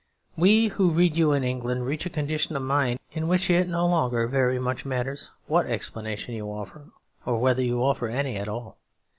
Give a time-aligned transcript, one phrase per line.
[0.35, 3.85] We who read you in England reach a condition of mind in which it no
[3.85, 6.87] longer very much matters what explanation you offer,
[7.23, 8.77] or whether you offer any at all.